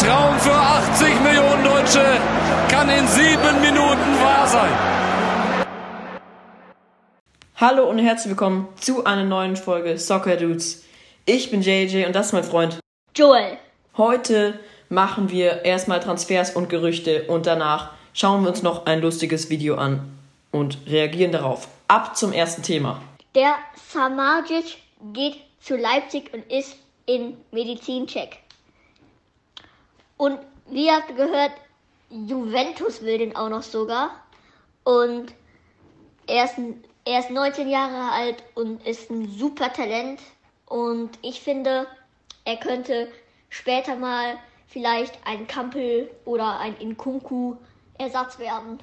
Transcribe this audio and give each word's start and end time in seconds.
Traum 0.00 0.38
für 0.38 0.54
80 0.54 1.20
Millionen 1.20 1.62
Deutsche 1.62 2.02
kann 2.70 2.88
in 2.88 3.06
sieben 3.06 3.60
Minuten 3.60 4.18
wahr 4.22 4.46
sein. 4.48 4.72
Hallo 7.56 7.86
und 7.86 7.98
herzlich 7.98 8.30
willkommen 8.30 8.68
zu 8.80 9.04
einer 9.04 9.24
neuen 9.24 9.56
Folge 9.56 9.98
Soccer 9.98 10.38
Dudes. 10.38 10.84
Ich 11.26 11.50
bin 11.50 11.60
JJ 11.60 12.06
und 12.06 12.16
das 12.16 12.28
ist 12.28 12.32
mein 12.32 12.44
Freund 12.44 12.80
Joel. 13.14 13.58
Heute 13.98 14.58
machen 14.88 15.28
wir 15.28 15.66
erstmal 15.66 16.00
Transfers 16.00 16.56
und 16.56 16.70
Gerüchte 16.70 17.24
und 17.24 17.44
danach 17.44 17.90
schauen 18.14 18.44
wir 18.44 18.48
uns 18.48 18.62
noch 18.62 18.86
ein 18.86 19.02
lustiges 19.02 19.50
Video 19.50 19.74
an 19.74 20.18
und 20.50 20.78
reagieren 20.86 21.32
darauf. 21.32 21.68
Ab 21.88 22.16
zum 22.16 22.32
ersten 22.32 22.62
Thema. 22.62 23.02
Der 23.34 23.56
Samajic 23.92 24.78
geht 25.12 25.36
zu 25.60 25.76
Leipzig 25.76 26.32
und 26.32 26.50
ist 26.50 26.76
in 27.04 27.36
Medizincheck. 27.50 28.39
Und 30.20 30.38
wie 30.68 30.84
ihr 30.84 30.96
habt 30.96 31.16
gehört, 31.16 31.52
Juventus 32.10 33.00
will 33.00 33.16
den 33.16 33.34
auch 33.34 33.48
noch 33.48 33.62
sogar. 33.62 34.10
Und 34.84 35.32
er 36.26 36.44
ist, 36.44 36.56
er 37.06 37.20
ist 37.20 37.30
19 37.30 37.70
Jahre 37.70 38.12
alt 38.12 38.42
und 38.54 38.86
ist 38.86 39.10
ein 39.10 39.30
super 39.30 39.72
Talent. 39.72 40.20
Und 40.66 41.08
ich 41.22 41.40
finde, 41.40 41.86
er 42.44 42.56
könnte 42.58 43.08
später 43.48 43.96
mal 43.96 44.34
vielleicht 44.68 45.18
ein 45.24 45.46
Kampel 45.46 46.10
oder 46.26 46.58
ein 46.58 46.76
Inkunku 46.76 47.56
Ersatz 47.96 48.38
werden. 48.38 48.78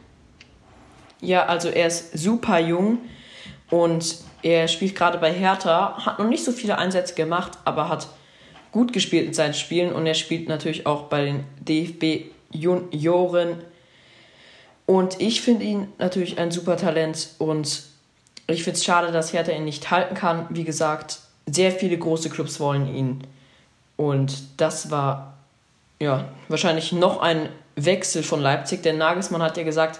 Ja, 1.22 1.45
also 1.45 1.70
er 1.70 1.86
ist 1.86 2.17
super 2.17 2.58
jung 2.58 2.98
und 3.70 4.23
er 4.42 4.67
spielt 4.67 4.95
gerade 4.95 5.20
bei 5.20 5.31
Hertha, 5.31 6.04
hat 6.04 6.17
noch 6.17 6.28
nicht 6.28 6.44
so 6.44 6.52
viele 6.52 6.80
Einsätze 6.80 7.14
gemacht, 7.14 7.59
aber 7.64 7.90
hat 7.90 8.08
gut 8.72 8.94
gespielt 8.94 9.28
in 9.28 9.34
seinen 9.34 9.54
Spielen 9.54 9.92
und 9.94 10.06
er 10.06 10.14
spielt 10.14 10.50
natürlich 10.50 10.86
auch 10.86 11.04
bei 11.04 11.26
den 11.26 11.44
DFB 11.60 12.32
Junioren. 12.52 13.62
Und 14.86 15.20
ich 15.20 15.42
finde 15.42 15.66
ihn 15.66 15.88
natürlich 15.98 16.38
ein 16.40 16.52
super 16.52 16.78
Talent 16.78 17.30
und 17.40 17.84
ich 18.48 18.64
finde 18.64 18.78
es 18.78 18.86
schade, 18.86 19.12
dass 19.12 19.34
Hertha 19.34 19.52
ihn 19.52 19.66
nicht 19.66 19.92
halten 19.92 20.16
kann. 20.16 20.46
Wie 20.50 20.64
gesagt, 20.64 21.20
sehr 21.46 21.72
viele 21.72 21.98
große 21.98 22.30
Clubs 22.30 22.59
wollen 22.59 22.94
ihn. 22.94 23.22
Und 23.98 24.34
das 24.58 24.92
war 24.92 25.34
ja 26.00 26.30
wahrscheinlich 26.48 26.92
noch 26.92 27.20
ein 27.20 27.50
Wechsel 27.76 28.24
von 28.24 28.42
Leipzig, 28.42 28.84
denn 28.84 28.98
Nagelsmann 28.98 29.42
hat 29.42 29.58
ja 29.58 29.64
gesagt, 29.64 30.00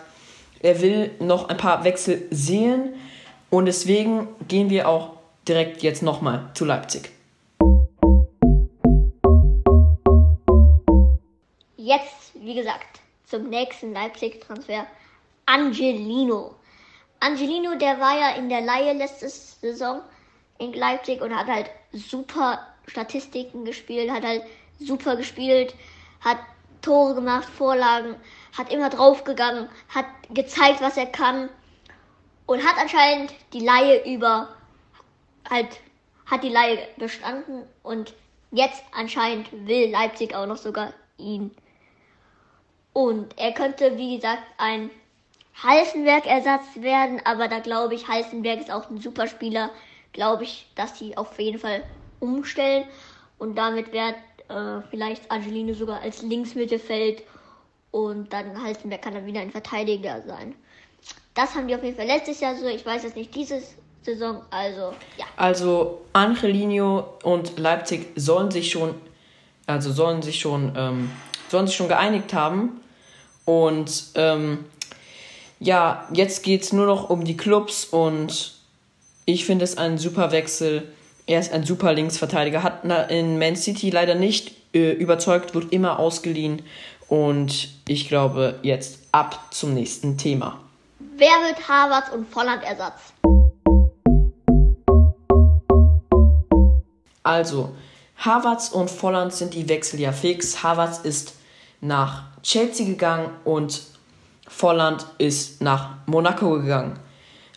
er 0.62 0.82
will 0.82 1.12
noch 1.20 1.50
ein 1.50 1.58
paar 1.58 1.84
Wechsel 1.84 2.24
sehen 2.32 2.94
und 3.50 3.66
deswegen 3.66 4.28
gehen 4.48 4.70
wir 4.70 4.88
auch 4.88 5.12
direkt 5.48 5.84
jetzt 5.84 6.02
nochmal 6.02 6.50
zu 6.54 6.66
Leipzig. 6.66 7.10
Jetzt, 11.88 12.34
wie 12.34 12.54
gesagt, 12.54 13.00
zum 13.24 13.48
nächsten 13.48 13.94
Leipzig-Transfer. 13.94 14.86
Angelino. 15.46 16.54
Angelino, 17.22 17.76
der 17.76 17.98
war 18.02 18.20
ja 18.20 18.36
in 18.36 18.50
der 18.50 18.60
Laie 18.60 18.92
letzte 18.92 19.30
Saison 19.30 20.02
in 20.58 20.74
Leipzig 20.74 21.22
und 21.22 21.34
hat 21.34 21.48
halt 21.48 21.70
super 21.94 22.68
Statistiken 22.88 23.64
gespielt, 23.64 24.12
hat 24.12 24.26
halt 24.26 24.44
super 24.80 25.16
gespielt, 25.16 25.76
hat 26.20 26.40
Tore 26.82 27.16
gemacht, 27.16 27.48
Vorlagen, 27.48 28.16
hat 28.58 28.70
immer 28.70 28.90
draufgegangen, 28.90 29.70
hat 29.88 30.08
gezeigt, 30.32 30.82
was 30.82 30.98
er 30.98 31.06
kann 31.06 31.48
und 32.48 32.68
hat 32.68 32.78
anscheinend 32.82 33.34
die 33.54 33.64
Laie 33.64 34.14
über 34.14 34.50
halt 35.50 35.80
hat 36.26 36.44
die 36.44 36.50
Laie 36.50 36.86
bestanden 36.98 37.64
und 37.82 38.14
jetzt 38.52 38.84
anscheinend 38.92 39.48
will 39.66 39.90
Leipzig 39.90 40.36
auch 40.36 40.48
noch 40.48 40.58
sogar 40.58 40.92
ihn. 41.18 41.56
Und 42.98 43.38
er 43.38 43.52
könnte, 43.52 43.96
wie 43.96 44.16
gesagt, 44.16 44.42
ein 44.58 44.90
Halstenberg-Ersatz 45.62 46.64
werden, 46.78 47.22
aber 47.26 47.48
da 47.48 47.60
glaube 47.60 47.94
ich, 47.94 48.08
Halstenberg 48.08 48.60
ist 48.60 48.72
auch 48.72 48.90
ein 48.90 49.00
super 49.00 49.28
Spieler. 49.28 49.70
Glaube 50.14 50.46
ich, 50.46 50.66
dass 50.74 50.96
die 50.96 51.16
auf 51.16 51.40
jeden 51.40 51.60
Fall 51.60 51.84
umstellen 52.20 52.86
und 53.38 53.56
damit 53.56 53.94
wird 53.94 54.16
äh, 54.50 54.82
vielleicht 54.90 55.30
Angelino 55.30 55.76
sogar 55.76 56.02
als 56.02 56.24
Linksmittelfeld 56.24 57.22
und 57.92 58.34
dann 58.34 58.64
Halstenberg 58.64 59.04
kann 59.04 59.14
dann 59.14 59.28
wieder 59.28 59.42
ein 59.42 59.52
Verteidiger 59.52 60.24
sein. 60.26 60.56
Das 61.36 61.54
haben 61.54 61.68
die 61.68 61.76
auf 61.76 61.84
jeden 61.84 61.98
Fall 61.98 62.08
letztes 62.08 62.40
Jahr 62.40 62.56
so. 62.56 62.66
Ich 62.66 62.84
weiß 62.84 63.04
jetzt 63.04 63.16
nicht 63.16 63.36
dieses 63.36 63.76
Saison, 64.02 64.42
also 64.50 64.92
ja. 65.18 65.26
Also 65.36 66.02
Angelino 66.14 67.14
und 67.22 67.60
Leipzig 67.60 68.08
sollen 68.16 68.50
sich 68.50 68.72
schon, 68.72 68.96
also 69.68 69.92
sollen 69.92 70.24
sich 70.24 70.40
schon, 70.40 70.74
ähm, 70.76 71.12
sollen 71.50 71.68
sich 71.68 71.76
schon 71.76 71.90
geeinigt 71.90 72.34
haben. 72.34 72.82
Und 73.48 74.08
ähm, 74.16 74.66
ja, 75.62 76.06
jetzt 76.12 76.44
geht 76.44 76.64
es 76.64 76.74
nur 76.74 76.86
noch 76.86 77.10
um 77.10 77.24
die 77.24 77.38
Clubs 77.38 77.86
und 77.86 78.56
ich 79.24 79.46
finde 79.46 79.64
es 79.64 79.78
ein 79.78 79.98
super 79.98 80.34
Wechsel. 80.34 80.92
Er 81.28 81.40
ist 81.40 81.54
ein 81.54 81.64
super 81.64 81.94
Linksverteidiger, 81.94 82.62
hat 82.62 82.84
in 83.10 83.40
Man 83.40 83.56
City 83.56 83.90
leider 83.90 84.16
nicht 84.16 84.52
äh, 84.74 84.92
überzeugt, 84.92 85.56
wird 85.56 85.72
immer 85.72 85.98
ausgeliehen. 85.98 86.62
Und 87.08 87.70
ich 87.88 88.10
glaube, 88.10 88.60
jetzt 88.64 89.00
ab 89.14 89.48
zum 89.52 89.74
nächsten 89.74 90.18
Thema. 90.18 90.60
Wer 91.16 91.30
wird 91.48 91.70
Harvards 91.70 92.12
und 92.12 92.30
Volland 92.30 92.64
Ersatz? 92.66 93.14
Also, 97.24 97.74
Harvards 98.18 98.70
und 98.70 98.92
Volland 98.92 99.32
sind 99.32 99.54
die 99.54 99.70
Wechsel 99.70 100.02
ja 100.02 100.12
fix. 100.12 100.64
Harvards 100.64 101.00
ist 101.00 101.38
nach 101.82 102.24
Chelsea 102.44 102.86
gegangen 102.86 103.30
und 103.44 103.84
Volland 104.48 105.06
ist 105.18 105.62
nach 105.62 105.96
Monaco 106.06 106.60
gegangen. 106.60 106.98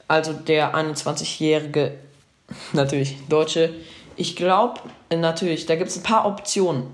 Also 0.09 0.33
der 0.33 0.75
21-jährige, 0.75 1.93
natürlich 2.73 3.17
Deutsche. 3.29 3.75
Ich 4.17 4.37
glaube, 4.37 4.81
natürlich, 5.15 5.67
da 5.67 5.77
gibt 5.77 5.91
es 5.91 5.97
ein 5.97 6.03
paar 6.03 6.27
Optionen. 6.27 6.89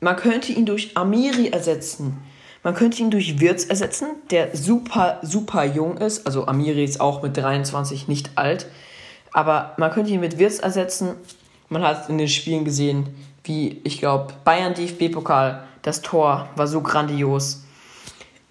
Man 0.00 0.16
könnte 0.16 0.52
ihn 0.52 0.66
durch 0.66 0.96
Amiri 0.96 1.48
ersetzen. 1.48 2.18
Man 2.62 2.74
könnte 2.74 3.00
ihn 3.00 3.10
durch 3.10 3.40
Wirtz 3.40 3.64
ersetzen, 3.64 4.08
der 4.30 4.56
super, 4.56 5.18
super 5.22 5.64
jung 5.64 5.96
ist. 5.96 6.26
Also 6.26 6.46
Amiri 6.46 6.84
ist 6.84 7.00
auch 7.00 7.22
mit 7.22 7.36
23 7.36 8.08
nicht 8.08 8.32
alt. 8.36 8.66
Aber 9.32 9.74
man 9.76 9.90
könnte 9.90 10.10
ihn 10.12 10.20
mit 10.20 10.38
Wirtz 10.38 10.58
ersetzen. 10.58 11.14
Man 11.68 11.82
hat 11.82 12.08
in 12.08 12.18
den 12.18 12.28
Spielen 12.28 12.64
gesehen, 12.64 13.08
wie, 13.44 13.80
ich 13.84 13.98
glaube, 13.98 14.34
Bayern 14.44 14.74
DFB-Pokal, 14.74 15.67
das 15.88 16.02
Tor 16.02 16.50
war 16.54 16.66
so 16.66 16.82
grandios. 16.82 17.62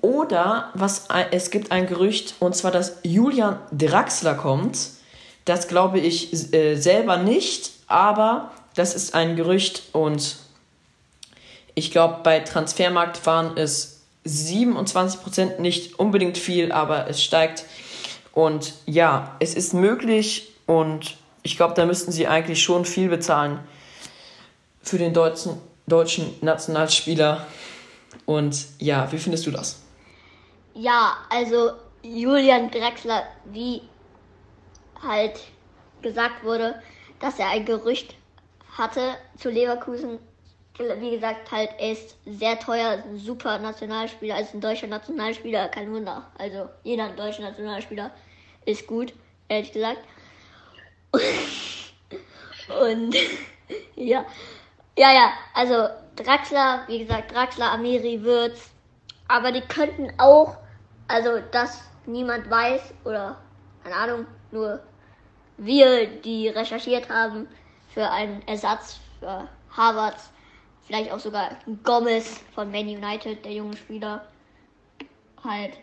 Oder 0.02 0.72
was 0.74 1.08
es 1.32 1.52
gibt 1.52 1.72
ein 1.72 1.86
Gerücht, 1.86 2.34
und 2.40 2.56
zwar, 2.56 2.72
dass 2.72 2.98
Julian 3.04 3.60
Draxler 3.72 4.34
kommt. 4.34 4.78
Das 5.46 5.68
glaube 5.68 6.00
ich 6.00 6.52
äh, 6.54 6.76
selber 6.76 7.18
nicht, 7.18 7.72
aber 7.88 8.52
das 8.74 8.96
ist 8.96 9.14
ein 9.14 9.36
Gerücht 9.36 9.84
und 9.94 10.38
ich 11.76 11.92
glaube, 11.92 12.22
bei 12.24 12.40
Transfermarkt 12.40 13.24
waren 13.28 13.56
es 13.56 14.02
27%, 14.26 15.60
nicht 15.60 16.00
unbedingt 16.00 16.40
viel, 16.40 16.72
aber 16.72 17.08
es 17.08 17.24
steigt. 17.24 17.66
Und 18.34 18.74
ja, 18.88 19.36
es 19.40 19.54
ist 19.54 19.76
möglich 19.76 20.54
und 20.66 21.18
ich 21.44 21.56
glaube, 21.56 21.76
da 21.76 21.86
müssten 21.86 22.12
sie 22.12 22.28
eigentlich 22.28 22.64
schon 22.64 22.84
viel 22.84 23.10
bezahlen 23.10 23.60
für 24.82 24.98
den 24.98 25.14
deutschen, 25.14 25.62
deutschen 25.88 26.36
Nationalspieler. 26.42 27.48
Und 28.26 28.68
ja, 28.80 29.12
wie 29.12 29.18
findest 29.18 29.46
du 29.48 29.52
das? 29.52 29.82
Ja, 30.74 31.18
also 31.30 31.72
Julian 32.04 32.70
Drexler, 32.70 33.24
wie 33.46 33.82
halt 35.02 35.40
gesagt 36.02 36.44
wurde, 36.44 36.82
dass 37.20 37.40
er 37.40 37.50
ein 37.50 37.66
Gerücht 37.66 38.16
hatte 38.78 39.16
zu 39.38 39.50
Leverkusen. 39.50 40.20
Wie 40.78 41.10
gesagt, 41.10 41.52
halt, 41.52 41.72
er 41.80 41.94
ist 41.94 42.18
sehr 42.28 42.60
teuer, 42.60 42.94
ist 42.94 43.06
ein 43.06 43.18
super 43.18 43.58
Nationalspieler, 43.58 44.36
also 44.36 44.58
ein 44.58 44.62
deutscher 44.62 44.86
Nationalspieler, 44.86 45.70
kein 45.70 45.92
Wunder. 45.92 46.30
Also 46.38 46.70
jeder 46.84 47.10
deutsche 47.10 47.42
Nationalspieler 47.42 48.12
ist 48.66 48.86
gut, 48.86 49.14
ehrlich 49.50 49.72
gesagt. 49.72 50.02
Und 52.80 53.16
ja, 53.96 54.26
ja, 54.98 55.14
ja, 55.14 55.32
also 55.54 55.88
Draxler, 56.16 56.84
wie 56.88 57.00
gesagt, 57.00 57.34
Draxler, 57.34 57.72
Amiri, 57.72 58.24
Würz, 58.24 58.72
aber 59.28 59.52
die 59.52 59.62
könnten 59.62 60.12
auch 60.18 60.58
also, 61.08 61.40
dass 61.52 61.82
niemand 62.06 62.50
weiß 62.50 62.82
oder, 63.06 63.38
keine 63.84 63.96
Ahnung, 63.96 64.26
nur 64.52 64.82
wir, 65.58 66.08
die 66.22 66.50
recherchiert 66.50 67.10
haben 67.10 67.48
für 67.94 68.10
einen 68.10 68.46
Ersatz 68.48 69.00
für 69.20 69.48
Harvard, 69.76 70.18
vielleicht 70.86 71.12
auch 71.12 71.20
sogar 71.20 71.52
Gomez 71.84 72.42
von 72.54 72.72
Man 72.72 72.88
United, 72.88 73.44
der 73.44 73.54
junge 73.54 73.78
Spieler, 73.78 74.26
halt. 75.44 75.74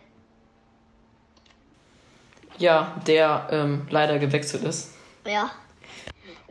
Ja, 2.57 2.95
der 3.05 3.47
ähm, 3.51 3.87
leider 3.89 4.19
gewechselt 4.19 4.63
ist. 4.63 4.93
Ja, 5.25 5.51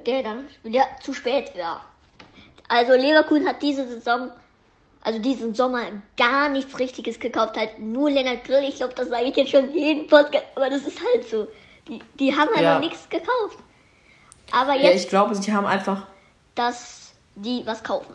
der 0.04 0.22
dann 0.22 0.48
wieder 0.62 0.84
zu 1.00 1.14
spät 1.14 1.56
war. 1.56 1.84
Also 2.68 2.92
Leverkusen 2.92 3.46
hat 3.46 3.62
diese 3.62 3.86
Saison 3.86 4.30
also 5.06 5.18
diesen 5.18 5.54
Sommer 5.54 5.82
gar 6.16 6.48
nichts 6.48 6.78
Richtiges 6.78 7.20
gekauft 7.20 7.58
hat. 7.58 7.78
Nur 7.78 8.10
Lennart 8.10 8.42
Grill. 8.44 8.64
Ich 8.66 8.76
glaube, 8.76 8.94
das 8.94 9.08
sage 9.08 9.24
ich 9.26 9.36
jetzt 9.36 9.50
schon 9.50 9.70
jeden 9.74 10.06
Podcast, 10.06 10.44
aber 10.54 10.70
das 10.70 10.80
ist 10.86 10.98
halt 10.98 11.28
so. 11.28 11.46
Die, 11.86 12.00
die 12.18 12.34
haben 12.34 12.48
halt 12.54 12.62
Ja. 12.62 12.74
noch 12.74 12.80
nichts 12.80 13.06
gekauft. 13.10 13.58
Aber 14.50 14.72
Ja, 14.74 14.88
jetzt, 14.90 15.04
ich 15.04 15.08
glaube, 15.10 15.34
sie 15.34 15.52
haben 15.52 15.66
einfach, 15.66 16.06
dass 16.54 17.12
die 17.34 17.62
was 17.66 17.84
kaufen. 17.84 18.14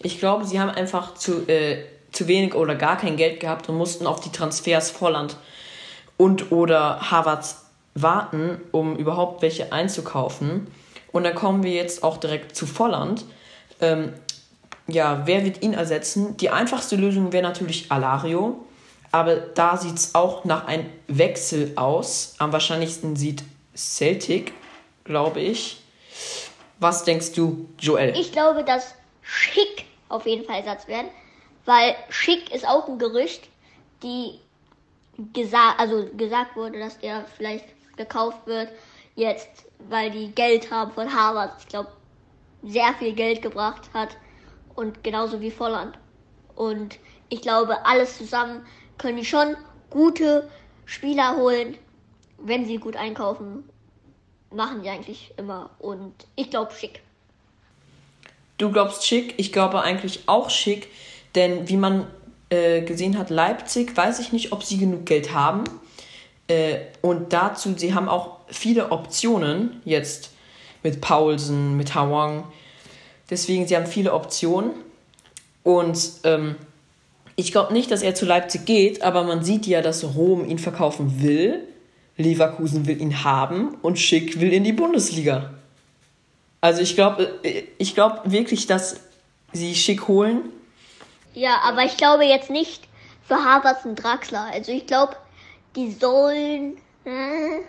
ich 0.00 0.18
glaube, 0.18 0.44
sie 0.44 0.58
haben 0.58 0.70
einfach 0.70 1.14
zu, 1.14 1.46
äh, 1.48 1.84
zu 2.10 2.26
wenig 2.26 2.54
oder 2.56 2.74
gar 2.74 2.96
kein 2.96 3.16
Geld 3.16 3.38
gehabt 3.38 3.68
und 3.68 3.76
mussten 3.76 4.08
auf 4.08 4.18
die 4.20 4.32
Transfers 4.32 4.90
Volland 4.90 5.36
und 6.16 6.50
oder 6.50 7.12
Havertz 7.12 7.64
warten, 7.94 8.60
um 8.72 8.96
überhaupt 8.96 9.42
welche 9.42 9.72
einzukaufen. 9.72 10.66
Und 11.12 11.24
dann 11.24 11.34
kommen 11.34 11.62
wir 11.62 11.72
jetzt 11.72 12.02
auch 12.02 12.16
direkt 12.16 12.54
zu 12.54 12.66
Volland. 12.66 13.24
Ähm, 13.80 14.12
ja, 14.86 15.22
wer 15.26 15.44
wird 15.44 15.62
ihn 15.62 15.74
ersetzen? 15.74 16.36
Die 16.36 16.50
einfachste 16.50 16.96
Lösung 16.96 17.32
wäre 17.32 17.42
natürlich 17.42 17.90
Alario. 17.90 18.64
Aber 19.12 19.36
da 19.36 19.76
sieht 19.76 19.96
es 19.96 20.14
auch 20.14 20.44
nach 20.44 20.66
einem 20.66 20.86
Wechsel 21.08 21.72
aus. 21.76 22.34
Am 22.38 22.52
wahrscheinlichsten 22.52 23.16
sieht 23.16 23.42
Celtic, 23.74 24.52
glaube 25.04 25.40
ich. 25.40 25.80
Was 26.78 27.04
denkst 27.04 27.32
du, 27.32 27.68
Joel? 27.78 28.16
Ich 28.16 28.32
glaube, 28.32 28.64
dass 28.64 28.94
Schick 29.22 29.84
auf 30.08 30.26
jeden 30.26 30.44
Fall 30.44 30.56
Ersatz 30.56 30.86
werden, 30.88 31.08
weil 31.64 31.94
Schick 32.08 32.52
ist 32.54 32.66
auch 32.66 32.88
ein 32.88 32.98
Gerücht, 32.98 33.48
die 34.02 34.38
gesagt, 35.32 35.78
also 35.78 36.06
gesagt 36.16 36.56
wurde, 36.56 36.78
dass 36.78 36.98
der 36.98 37.24
vielleicht 37.36 37.66
gekauft 37.96 38.46
wird 38.46 38.68
jetzt, 39.20 39.66
weil 39.88 40.10
die 40.10 40.32
Geld 40.32 40.70
haben 40.70 40.92
von 40.92 41.12
Harvard. 41.14 41.52
Ich 41.60 41.68
glaube, 41.68 41.90
sehr 42.62 42.92
viel 42.98 43.12
Geld 43.12 43.42
gebracht 43.42 43.90
hat 43.94 44.16
und 44.74 45.04
genauso 45.04 45.40
wie 45.40 45.50
Volland. 45.50 45.98
Und 46.56 46.98
ich 47.28 47.40
glaube, 47.40 47.86
alles 47.86 48.18
zusammen 48.18 48.66
können 48.98 49.16
die 49.16 49.24
schon 49.24 49.56
gute 49.88 50.48
Spieler 50.84 51.36
holen, 51.36 51.76
wenn 52.38 52.66
sie 52.66 52.78
gut 52.78 52.96
einkaufen. 52.96 53.64
Machen 54.52 54.82
die 54.82 54.88
eigentlich 54.88 55.32
immer. 55.36 55.70
Und 55.78 56.12
ich 56.34 56.50
glaube, 56.50 56.72
schick. 56.72 57.02
Du 58.58 58.70
glaubst 58.72 59.06
schick, 59.06 59.34
ich 59.38 59.52
glaube 59.52 59.82
eigentlich 59.82 60.24
auch 60.26 60.50
schick, 60.50 60.88
denn 61.34 61.68
wie 61.68 61.76
man 61.76 62.08
äh, 62.50 62.82
gesehen 62.82 63.16
hat, 63.16 63.30
Leipzig, 63.30 63.96
weiß 63.96 64.18
ich 64.18 64.32
nicht, 64.32 64.52
ob 64.52 64.64
sie 64.64 64.76
genug 64.76 65.06
Geld 65.06 65.32
haben. 65.32 65.64
Äh, 66.48 66.80
und 67.00 67.32
dazu, 67.32 67.74
sie 67.76 67.94
haben 67.94 68.08
auch 68.08 68.39
viele 68.52 68.92
Optionen 68.92 69.80
jetzt 69.84 70.30
mit 70.82 71.00
Paulsen, 71.00 71.76
mit 71.76 71.94
Hawang. 71.94 72.44
Deswegen, 73.28 73.66
sie 73.66 73.76
haben 73.76 73.86
viele 73.86 74.12
Optionen. 74.12 74.72
Und 75.62 75.98
ähm, 76.24 76.56
ich 77.36 77.52
glaube 77.52 77.72
nicht, 77.72 77.90
dass 77.90 78.02
er 78.02 78.14
zu 78.14 78.26
Leipzig 78.26 78.64
geht, 78.64 79.02
aber 79.02 79.24
man 79.24 79.44
sieht 79.44 79.66
ja, 79.66 79.82
dass 79.82 80.04
Rom 80.04 80.48
ihn 80.48 80.58
verkaufen 80.58 81.22
will. 81.22 81.66
Leverkusen 82.16 82.86
will 82.86 83.00
ihn 83.00 83.24
haben 83.24 83.76
und 83.82 83.98
Schick 83.98 84.40
will 84.40 84.52
in 84.52 84.64
die 84.64 84.72
Bundesliga. 84.72 85.54
Also 86.60 86.82
ich 86.82 86.94
glaube, 86.94 87.38
ich 87.78 87.94
glaube 87.94 88.20
wirklich, 88.30 88.66
dass 88.66 89.00
sie 89.52 89.74
Schick 89.74 90.06
holen. 90.06 90.50
Ja, 91.32 91.60
aber 91.62 91.84
ich 91.84 91.96
glaube 91.96 92.24
jetzt 92.24 92.50
nicht 92.50 92.82
für 93.26 93.36
Havertz 93.36 93.84
und 93.84 93.96
Draxler. 93.96 94.48
Also 94.52 94.72
ich 94.72 94.86
glaube, 94.86 95.16
die 95.76 95.92
sollen. 95.92 96.76
Äh, 97.04 97.60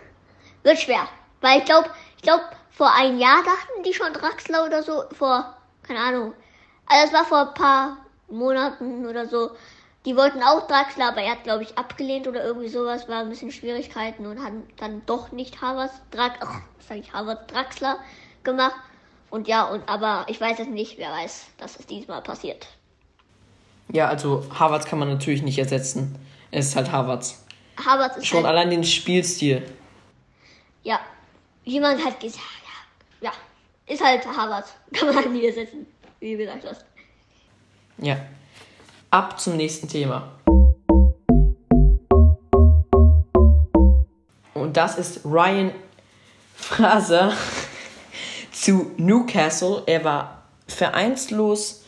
wird 0.64 0.80
schwer. 0.80 1.08
Weil 1.42 1.60
ich 1.60 1.66
glaube, 1.66 1.90
ich 2.18 2.24
glaube, 2.24 2.44
vor 2.72 2.94
einem 2.94 3.20
Jahr 3.20 3.44
dachten 3.44 3.84
die 3.84 3.94
schon 3.94 4.14
Draxler 4.14 4.66
oder 4.66 4.84
so. 4.84 5.04
Vor, 5.12 5.56
keine 5.84 6.00
Ahnung. 6.00 6.34
Also 6.86 7.08
es 7.08 7.14
war 7.14 7.26
vor 7.26 7.50
ein 7.50 7.54
paar 7.54 7.98
Monaten 8.30 9.06
oder 9.06 9.28
so. 9.28 9.52
Die 10.06 10.16
wollten 10.16 10.42
auch 10.42 10.68
Draxler, 10.68 11.10
aber 11.10 11.22
er 11.22 11.34
hat, 11.34 11.44
glaube 11.44 11.64
ich, 11.64 11.78
abgelehnt 11.78 12.28
oder 12.28 12.44
irgendwie 12.44 12.70
sowas. 12.70 13.08
War 13.08 13.20
ein 13.20 13.30
bisschen 13.30 13.52
Schwierigkeiten 13.52 14.26
und 14.26 14.44
haben 14.44 14.64
dann 14.78 15.04
doch 15.06 15.32
nicht 15.32 15.62
Havertz, 15.62 15.94
Drax, 16.10 16.38
ach, 16.42 16.62
sag 16.80 16.98
ich, 16.98 17.14
Havertz, 17.14 17.52
Draxler 17.52 17.98
gemacht. 18.44 18.76
Und 19.30 19.48
ja, 19.48 19.64
und 19.66 19.88
aber 19.88 20.26
ich 20.28 20.42
weiß 20.42 20.60
es 20.60 20.68
nicht, 20.68 20.98
wer 20.98 21.12
weiß, 21.12 21.48
dass 21.58 21.80
es 21.80 21.86
diesmal 21.86 22.22
passiert. 22.22 22.68
Ja, 23.92 24.08
also 24.08 24.46
Harvards 24.58 24.86
kann 24.86 25.00
man 25.00 25.10
natürlich 25.10 25.44
nicht 25.44 25.60
ersetzen. 25.60 26.18
Es 26.50 26.70
ist 26.70 26.76
halt 26.76 26.92
Harvards. 26.92 27.46
Havertz 27.86 28.18
ist 28.18 28.28
Schon 28.28 28.44
halt, 28.44 28.48
allein 28.48 28.70
den 28.70 28.84
Spielstil. 28.84 29.64
Ja, 30.84 31.00
jemand 31.64 32.04
hat 32.04 32.20
gesagt, 32.20 32.44
ja, 33.22 33.32
ist 33.88 34.04
halt 34.04 34.26
Havertz. 34.26 34.74
Kann 34.94 35.08
man 35.08 35.16
halt 35.18 35.32
nie 35.32 35.46
ersetzen, 35.46 35.86
wie 36.20 36.34
du 36.34 36.38
gesagt 36.40 36.66
hast. 36.68 36.86
Ja. 37.98 38.18
Ab 39.10 39.40
zum 39.40 39.58
nächsten 39.58 39.88
Thema. 39.88 40.32
Und 44.54 44.78
das 44.78 44.98
ist 44.98 45.26
Ryan 45.26 45.72
Fraser 46.56 47.34
zu 48.52 48.92
Newcastle. 48.98 49.84
Er 49.86 50.06
war 50.06 50.44
vereinslos 50.68 51.84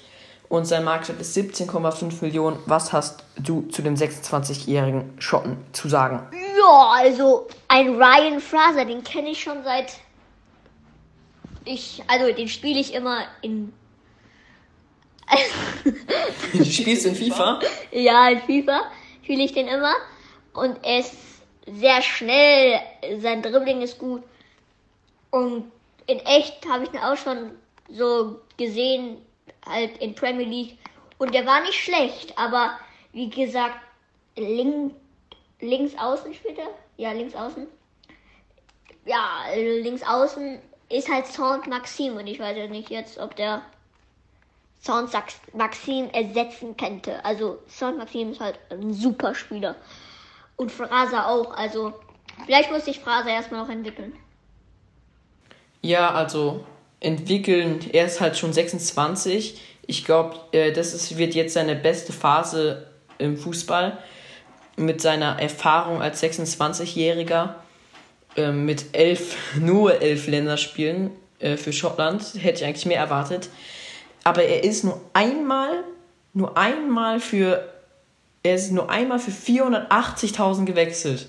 und 0.49 0.65
sein 0.65 0.83
Marktwert 0.83 1.21
ist 1.21 1.35
17,5 1.37 2.21
Millionen. 2.21 2.59
Was 2.65 2.91
hast 2.91 3.23
du 3.37 3.61
zu 3.63 3.81
dem 3.81 3.95
26-jährigen 3.95 5.13
Schotten 5.19 5.57
zu 5.71 5.87
sagen? 5.87 6.27
Ja, 6.63 6.91
also 6.95 7.47
ein 7.67 7.95
Ryan 7.95 8.39
Fraser, 8.39 8.85
den 8.85 9.03
kenne 9.03 9.31
ich 9.31 9.41
schon 9.41 9.63
seit 9.63 9.99
ich, 11.65 12.01
also 12.07 12.33
den 12.33 12.47
spiele 12.47 12.79
ich 12.79 12.93
immer 12.93 13.25
in 13.41 13.73
Du 16.53 16.65
spielst 16.65 17.05
in 17.05 17.15
FIFA? 17.15 17.59
Ja, 17.91 18.29
in 18.29 18.41
FIFA 18.41 18.91
spiele 19.23 19.43
ich 19.43 19.53
den 19.53 19.67
immer. 19.67 19.93
Und 20.53 20.77
er 20.83 20.99
ist 20.99 21.15
sehr 21.65 22.01
schnell. 22.01 22.79
Sein 23.19 23.41
Dribbling 23.41 23.81
ist 23.81 23.97
gut. 23.97 24.23
Und 25.31 25.71
in 26.07 26.19
echt 26.19 26.67
habe 26.67 26.83
ich 26.83 26.93
ihn 26.93 26.99
auch 26.99 27.17
schon 27.17 27.51
so 27.89 28.41
gesehen, 28.57 29.17
halt 29.65 29.97
in 29.97 30.13
Premier 30.13 30.45
League. 30.45 30.77
Und 31.17 31.33
der 31.33 31.45
war 31.45 31.61
nicht 31.61 31.79
schlecht, 31.79 32.37
aber 32.37 32.77
wie 33.13 33.29
gesagt, 33.29 33.77
link, 34.35 34.93
links 35.63 35.97
außen 35.97 36.33
spielt 36.33 36.59
er. 36.59 36.69
Ja, 36.97 37.11
links 37.11 37.35
außen. 37.35 37.67
Ja, 39.05 39.45
links 39.55 40.03
außen 40.03 40.59
ist 40.89 41.09
halt 41.11 41.27
Sound 41.27 41.67
Maxim 41.67 42.17
und 42.17 42.27
ich 42.27 42.39
weiß 42.39 42.57
ja 42.57 42.67
nicht 42.67 42.89
jetzt, 42.89 43.17
ob 43.17 43.35
der 43.35 43.63
Sound 44.81 45.11
Maxim 45.53 46.09
ersetzen 46.11 46.77
könnte. 46.77 47.23
Also 47.25 47.59
Sound 47.67 47.97
Maxim 47.97 48.31
ist 48.31 48.39
halt 48.39 48.59
ein 48.69 48.93
super 48.93 49.33
Spieler. 49.33 49.75
Und 50.55 50.71
Fraser 50.71 51.27
auch. 51.27 51.55
Also 51.55 51.93
vielleicht 52.45 52.71
muss 52.71 52.85
sich 52.85 52.99
Fraser 52.99 53.29
erstmal 53.29 53.61
noch 53.61 53.69
entwickeln. 53.69 54.13
Ja, 55.81 56.11
also 56.11 56.63
entwickeln. 56.99 57.79
Er 57.91 58.05
ist 58.05 58.21
halt 58.21 58.37
schon 58.37 58.53
26. 58.53 59.61
Ich 59.85 60.05
glaube, 60.05 60.39
äh, 60.51 60.71
das 60.71 60.93
ist, 60.93 61.17
wird 61.17 61.33
jetzt 61.33 61.53
seine 61.53 61.75
beste 61.75 62.13
Phase 62.13 62.87
im 63.17 63.37
Fußball. 63.37 63.97
Mit 64.75 65.01
seiner 65.01 65.39
Erfahrung 65.39 66.01
als 66.01 66.23
26-Jähriger. 66.23 67.55
Ähm, 68.35 68.65
mit 68.65 68.95
elf, 68.95 69.35
nur 69.59 70.01
elf 70.01 70.27
Länderspielen 70.27 71.11
äh, 71.39 71.57
für 71.57 71.73
Schottland. 71.73 72.23
Hätte 72.39 72.61
ich 72.61 72.65
eigentlich 72.65 72.85
mehr 72.85 72.99
erwartet. 72.99 73.49
Aber 74.23 74.43
er 74.43 74.63
ist 74.63 74.83
nur 74.83 75.01
einmal, 75.13 75.83
nur 76.33 76.57
einmal 76.57 77.19
für, 77.19 77.69
er 78.41 78.55
ist 78.55 78.71
nur 78.71 78.89
einmal 78.89 79.19
für 79.19 79.31
480.000 79.31 80.65
gewechselt. 80.65 81.27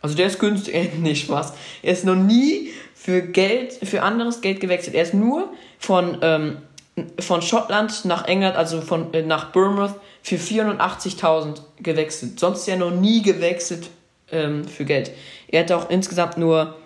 Also 0.00 0.16
der 0.16 0.26
ist 0.26 0.38
günstig, 0.38 0.74
äh, 0.74 0.88
nicht 0.98 1.26
Spaß. 1.26 1.54
Er 1.82 1.92
ist 1.92 2.04
noch 2.04 2.16
nie 2.16 2.70
für 2.94 3.22
Geld, 3.22 3.72
für 3.72 4.02
anderes 4.02 4.40
Geld 4.40 4.60
gewechselt. 4.60 4.94
Er 4.94 5.02
ist 5.02 5.14
nur 5.14 5.52
von, 5.78 6.18
ähm, 6.22 6.58
von 7.18 7.40
Schottland 7.40 8.04
nach 8.04 8.26
England, 8.26 8.56
also 8.56 8.80
von, 8.80 9.12
äh, 9.14 9.22
nach 9.22 9.52
Bournemouth 9.52 9.94
für 10.22 10.36
480.000 10.36 11.62
gewechselt. 11.78 12.38
Sonst 12.38 12.60
ist 12.60 12.68
er 12.68 12.76
noch 12.76 12.90
nie 12.90 13.22
gewechselt 13.22 13.90
ähm, 14.30 14.64
für 14.64 14.84
Geld. 14.84 15.10
Er 15.48 15.62
hatte 15.62 15.76
auch 15.76 15.88
insgesamt 15.90 16.36
nur 16.36 16.76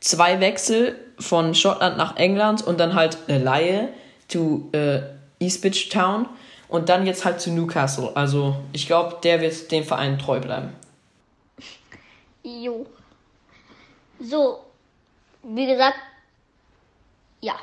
zwei 0.00 0.40
Wechsel 0.40 0.98
von 1.18 1.54
Schottland 1.54 1.96
nach 1.96 2.16
England 2.16 2.62
und 2.62 2.78
dann 2.78 2.94
halt 2.94 3.18
eine 3.26 3.38
Laie 3.38 3.88
zu 4.28 4.68
äh, 4.72 5.00
Eastbridge 5.40 5.88
Town 5.90 6.28
und 6.68 6.88
dann 6.88 7.06
jetzt 7.06 7.24
halt 7.24 7.40
zu 7.40 7.50
Newcastle. 7.50 8.12
Also 8.14 8.56
ich 8.72 8.86
glaube, 8.86 9.18
der 9.22 9.40
wird 9.40 9.70
dem 9.70 9.84
Verein 9.84 10.18
treu 10.18 10.40
bleiben. 10.40 10.72
Jo. 12.42 12.86
So, 14.20 14.60
wie 15.42 15.66
gesagt, 15.66 15.96
ja. 17.40 17.54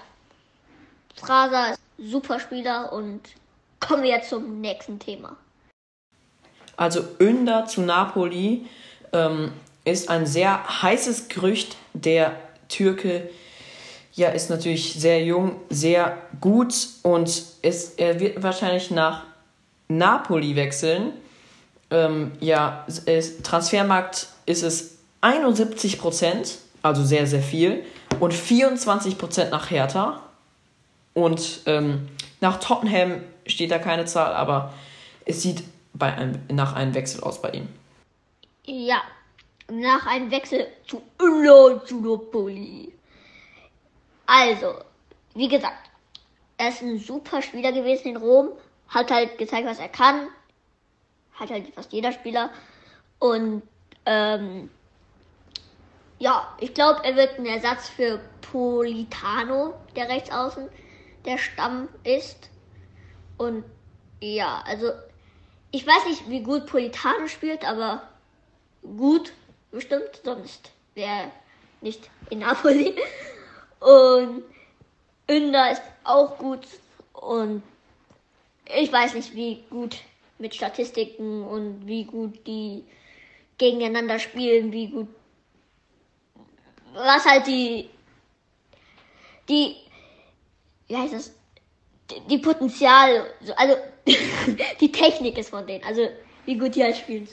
Fraser 1.21 1.73
ist 1.73 1.79
ein 1.99 2.09
super 2.09 2.39
Spieler 2.39 2.91
und 2.91 3.21
kommen 3.79 4.03
wir 4.03 4.09
jetzt 4.09 4.29
zum 4.29 4.59
nächsten 4.59 4.99
Thema. 4.99 5.37
Also 6.77 7.01
Önder 7.19 7.65
zu 7.65 7.81
Napoli 7.81 8.65
ähm, 9.13 9.53
ist 9.85 10.09
ein 10.09 10.25
sehr 10.25 10.81
heißes 10.81 11.27
Gerücht. 11.27 11.75
Der 11.93 12.35
Türke 12.69 13.29
ja, 14.13 14.29
ist 14.29 14.49
natürlich 14.49 14.93
sehr 14.93 15.23
jung, 15.23 15.57
sehr 15.69 16.17
gut 16.39 16.73
und 17.03 17.43
ist, 17.61 17.99
er 17.99 18.19
wird 18.19 18.41
wahrscheinlich 18.41 18.91
nach 18.91 19.23
Napoli 19.87 20.55
wechseln. 20.55 21.13
Ähm, 21.89 22.31
ja, 22.39 22.85
ist, 23.05 23.45
Transfermarkt 23.45 24.27
ist 24.45 24.63
es 24.63 24.97
71 25.21 25.99
Prozent, 25.99 26.57
also 26.81 27.03
sehr, 27.03 27.27
sehr 27.27 27.41
viel, 27.41 27.83
und 28.19 28.33
24 28.33 29.17
Prozent 29.17 29.51
nach 29.51 29.69
Hertha. 29.69 30.21
Und 31.13 31.61
ähm, 31.65 32.07
nach 32.39 32.59
Tottenham 32.59 33.23
steht 33.45 33.71
da 33.71 33.79
keine 33.79 34.05
Zahl, 34.05 34.33
aber 34.33 34.73
es 35.25 35.41
sieht 35.41 35.63
bei 35.93 36.13
einem, 36.13 36.39
nach 36.49 36.73
einem 36.73 36.93
Wechsel 36.93 37.21
aus 37.21 37.41
bei 37.41 37.51
ihm. 37.51 37.67
Ja, 38.65 39.01
nach 39.69 40.05
einem 40.05 40.31
Wechsel 40.31 40.67
zu 40.85 41.01
Napoli. 41.19 42.93
Also, 44.25 44.75
wie 45.33 45.47
gesagt, 45.47 45.89
er 46.57 46.69
ist 46.69 46.81
ein 46.81 46.99
super 46.99 47.41
Spieler 47.41 47.71
gewesen 47.71 48.09
in 48.09 48.17
Rom, 48.17 48.49
hat 48.87 49.11
halt 49.11 49.37
gezeigt, 49.37 49.67
was 49.67 49.79
er 49.79 49.89
kann. 49.89 50.27
Hat 51.33 51.49
halt 51.49 51.73
fast 51.73 51.91
jeder 51.91 52.11
Spieler. 52.11 52.49
Und 53.19 53.63
ähm, 54.05 54.69
ja, 56.19 56.47
ich 56.59 56.73
glaube, 56.73 57.03
er 57.03 57.15
wird 57.15 57.39
ein 57.39 57.45
Ersatz 57.45 57.89
für 57.89 58.19
Politano, 58.51 59.73
der 59.95 60.07
Rechtsaußen, 60.07 60.69
der 61.25 61.37
Stamm 61.37 61.89
ist. 62.03 62.49
Und 63.37 63.63
ja, 64.19 64.63
also 64.65 64.91
ich 65.71 65.85
weiß 65.85 66.05
nicht, 66.07 66.29
wie 66.29 66.41
gut 66.41 66.67
Politano 66.67 67.27
spielt, 67.27 67.67
aber 67.67 68.03
gut 68.81 69.33
bestimmt, 69.71 70.21
sonst 70.23 70.71
wäre 70.95 71.31
nicht 71.81 72.09
in 72.29 72.39
Napoli. 72.39 72.95
Und 73.79 74.43
Inder 75.31 75.71
ist 75.71 75.81
auch 76.03 76.37
gut 76.37 76.67
und 77.13 77.63
ich 78.65 78.91
weiß 78.91 79.13
nicht, 79.13 79.33
wie 79.33 79.63
gut 79.69 79.97
mit 80.37 80.53
Statistiken 80.53 81.43
und 81.43 81.87
wie 81.87 82.03
gut 82.03 82.45
die 82.45 82.83
gegeneinander 83.57 84.19
spielen, 84.19 84.71
wie 84.71 84.87
gut 84.87 85.07
was 86.93 87.25
halt 87.25 87.47
die 87.47 87.89
die 89.47 89.77
wie 90.91 90.97
heißt 90.97 91.13
das? 91.13 91.31
Die 92.29 92.37
Potenzial 92.37 93.27
also 93.55 93.75
die 94.81 94.91
Technik 94.91 95.37
ist 95.37 95.49
von 95.49 95.65
denen. 95.65 95.83
Also 95.85 96.09
wie 96.45 96.57
gut 96.57 96.75
die 96.75 96.83
halt 96.83 96.97
spielen. 96.97 97.27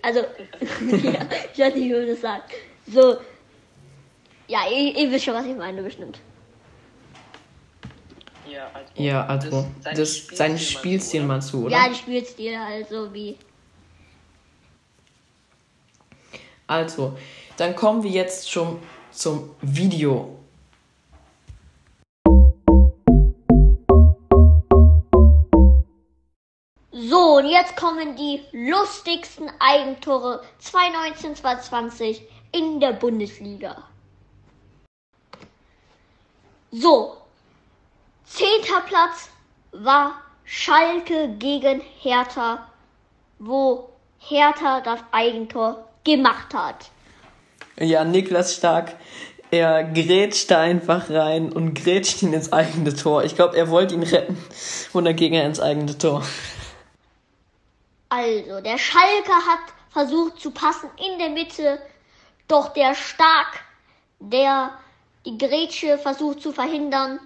Also 0.00 0.20
ja, 0.20 1.26
ich 1.52 1.58
weiß 1.58 1.74
nicht 1.74 1.84
wie 1.84 1.92
man 1.92 2.06
das 2.06 2.20
sagt. 2.20 2.52
So 2.86 3.18
ja 4.48 4.60
ihr, 4.70 4.96
ihr 4.96 5.10
wisst 5.10 5.24
schon 5.26 5.34
was 5.34 5.44
ich 5.44 5.56
meine 5.56 5.82
bestimmt. 5.82 6.18
Ja, 8.50 8.70
also, 8.72 9.02
Ja, 9.02 9.26
also, 9.26 9.66
das, 9.82 9.94
das 9.96 10.26
sein 10.36 10.58
Spielstil 10.58 11.22
meinst 11.24 11.52
du, 11.52 11.66
oder? 11.66 11.76
ja 11.76 11.88
die 11.88 11.94
Spielstil 11.94 12.54
also 12.56 13.12
wie. 13.12 13.36
Also, 16.66 17.16
dann 17.56 17.74
kommen 17.74 18.02
wir 18.02 18.10
jetzt 18.10 18.50
schon 18.50 18.78
zum 19.10 19.50
Video. 19.60 20.43
So, 27.14 27.36
und 27.36 27.46
jetzt 27.48 27.76
kommen 27.76 28.16
die 28.16 28.42
lustigsten 28.50 29.48
Eigentore 29.60 30.42
2019, 30.58 31.36
2020 31.36 32.22
in 32.50 32.80
der 32.80 32.92
Bundesliga. 32.92 33.84
So, 36.72 37.16
zehnter 38.24 38.80
Platz 38.88 39.28
war 39.70 40.14
Schalke 40.44 41.36
gegen 41.38 41.82
Hertha, 42.00 42.66
wo 43.38 43.90
Hertha 44.18 44.80
das 44.80 44.98
Eigentor 45.12 45.88
gemacht 46.02 46.52
hat. 46.52 46.90
Ja, 47.78 48.02
Niklas 48.02 48.56
Stark, 48.56 48.96
er 49.52 49.84
grätscht 49.84 50.50
da 50.50 50.62
einfach 50.62 51.08
rein 51.10 51.52
und 51.52 51.74
grätscht 51.74 52.22
ihn 52.22 52.32
ins 52.32 52.52
eigene 52.52 52.92
Tor. 52.92 53.22
Ich 53.22 53.36
glaube, 53.36 53.56
er 53.56 53.70
wollte 53.70 53.94
ihn 53.94 54.02
retten 54.02 54.36
und 54.92 55.04
dann 55.04 55.14
ging 55.14 55.34
er 55.34 55.46
ins 55.46 55.60
eigene 55.60 55.96
Tor. 55.96 56.24
Also, 58.16 58.60
der 58.60 58.78
Schalke 58.78 59.32
hat 59.32 59.72
versucht 59.90 60.40
zu 60.40 60.52
passen 60.52 60.88
in 61.04 61.18
der 61.18 61.30
Mitte, 61.30 61.80
doch 62.46 62.72
der 62.72 62.94
Stark, 62.94 63.64
der 64.20 64.70
die 65.26 65.36
Grätsche 65.36 65.98
versucht 65.98 66.40
zu 66.40 66.52
verhindern, 66.52 67.18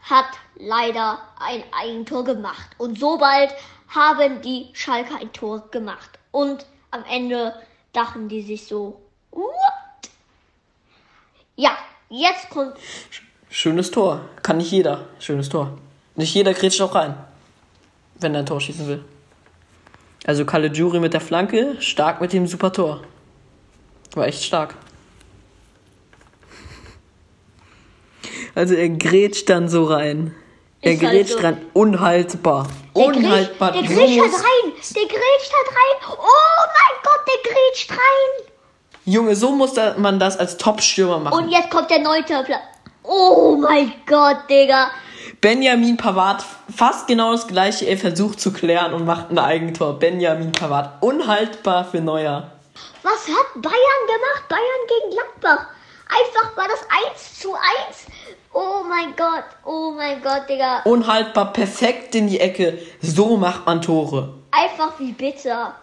hat 0.00 0.26
leider 0.56 1.20
ein 1.38 1.62
Eigentor 1.72 2.24
gemacht. 2.24 2.68
Und 2.78 2.98
so 2.98 3.16
bald 3.18 3.54
haben 3.88 4.42
die 4.42 4.70
Schalker 4.72 5.20
ein 5.20 5.32
Tor 5.32 5.68
gemacht. 5.70 6.18
Und 6.32 6.66
am 6.90 7.04
Ende 7.08 7.54
dachten 7.92 8.28
die 8.28 8.42
sich 8.42 8.66
so, 8.66 9.00
what? 9.30 10.10
Ja, 11.54 11.78
jetzt 12.08 12.50
kommt 12.50 12.76
Schönes 13.50 13.92
Tor. 13.92 14.28
Kann 14.42 14.56
nicht 14.56 14.72
jeder. 14.72 15.06
Schönes 15.20 15.48
Tor. 15.48 15.78
Nicht 16.16 16.34
jeder 16.34 16.54
grätscht 16.54 16.80
auch 16.80 16.94
rein, 16.96 17.14
wenn 18.16 18.34
er 18.34 18.40
ein 18.40 18.46
Tor 18.46 18.60
schießen 18.60 18.88
will. 18.88 19.04
Also 20.26 20.44
Kalle 20.44 20.68
Jury 20.68 20.98
mit 20.98 21.14
der 21.14 21.20
Flanke, 21.20 21.76
stark 21.80 22.20
mit 22.20 22.32
dem 22.32 22.46
super 22.48 22.72
Tor. 22.72 23.02
War 24.14 24.26
echt 24.26 24.42
stark. 24.42 24.74
Also 28.54 28.74
er 28.74 28.88
grätscht 28.88 29.48
dann 29.48 29.68
so 29.68 29.84
rein. 29.84 30.34
Er 30.80 30.94
Ist 30.94 31.02
halt 31.02 31.12
grätscht 31.12 31.34
so. 31.34 31.38
rein. 31.40 31.62
Unhaltbar. 31.74 32.66
Der 32.96 33.04
Unhaltbar. 33.06 33.72
Der 33.72 33.82
grätscht 33.82 34.20
halt 34.20 34.32
rein. 34.32 34.72
Der 34.72 35.04
grätscht 35.04 35.52
halt 35.52 35.68
rein. 35.68 36.16
Oh 36.18 36.66
mein 36.66 37.02
Gott, 37.04 37.20
der 37.28 37.52
grätscht 37.52 37.90
rein. 37.92 38.46
Junge, 39.04 39.36
so 39.36 39.52
muss 39.52 39.74
man 39.98 40.18
das 40.18 40.36
als 40.36 40.56
Top-Stürmer 40.56 41.20
machen. 41.20 41.44
Und 41.44 41.50
jetzt 41.50 41.70
kommt 41.70 41.90
der 41.90 42.00
neunte 42.00 42.42
Platz. 42.44 42.62
Oh 43.04 43.56
mein 43.60 43.92
Gott, 44.06 44.38
Digga. 44.50 44.90
Benjamin 45.40 45.96
Pavard, 45.96 46.44
fast 46.76 47.06
genau 47.06 47.32
das 47.32 47.46
gleiche. 47.46 47.86
Er 47.86 47.96
versucht 47.96 48.40
zu 48.40 48.52
klären 48.52 48.92
und 48.92 49.04
macht 49.04 49.30
ein 49.30 49.38
Eigentor. 49.38 49.98
Benjamin 49.98 50.52
Pavard, 50.52 51.02
unhaltbar 51.02 51.84
für 51.84 52.00
Neuer. 52.00 52.50
Was 53.02 53.28
hat 53.28 53.54
Bayern 53.54 54.02
gemacht? 54.06 54.48
Bayern 54.48 54.62
gegen 54.88 55.12
Gladbach. 55.12 55.66
Einfach 56.08 56.56
war 56.56 56.68
das 56.68 56.80
1 57.12 57.40
zu 57.40 57.54
1. 57.54 57.62
Oh 58.52 58.84
mein 58.88 59.14
Gott, 59.16 59.44
oh 59.64 59.92
mein 59.96 60.22
Gott, 60.22 60.48
Digga. 60.48 60.82
Unhaltbar, 60.84 61.52
perfekt 61.52 62.14
in 62.14 62.28
die 62.28 62.40
Ecke. 62.40 62.78
So 63.02 63.36
macht 63.36 63.66
man 63.66 63.82
Tore. 63.82 64.34
Einfach 64.50 64.98
wie 64.98 65.12
bitter. 65.12 65.74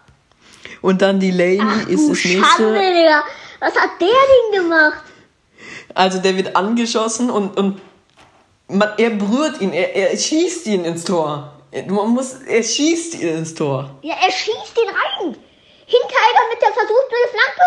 Und 0.80 1.02
dann 1.02 1.20
die 1.20 1.30
Lady 1.30 1.62
Ach 1.62 1.86
ist 1.86 2.08
das 2.08 2.18
Schande, 2.18 2.40
nächste. 2.40 2.72
Digga. 2.72 3.22
Was 3.60 3.76
hat 3.76 3.90
der 4.00 4.08
Ding 4.08 4.62
gemacht? 4.62 5.04
Also 5.94 6.18
der 6.18 6.36
wird 6.36 6.56
angeschossen 6.56 7.30
und, 7.30 7.56
und 7.56 7.80
man, 8.68 8.92
er 8.98 9.10
berührt 9.10 9.60
ihn, 9.60 9.72
er, 9.72 9.94
er 9.94 10.16
schießt 10.16 10.66
ihn 10.66 10.84
ins 10.84 11.04
Tor. 11.04 11.52
Man 11.88 12.10
muss, 12.10 12.34
er 12.46 12.62
schießt 12.62 13.14
ihn 13.16 13.28
ins 13.38 13.54
Tor. 13.54 13.90
Ja, 14.02 14.14
er 14.14 14.30
schießt 14.30 14.76
ihn 14.78 14.88
rein. 14.88 15.36
Hinteregger 15.86 16.44
mit 16.52 16.62
der 16.62 16.72
versuchten 16.72 17.14
Flanke. 17.30 17.62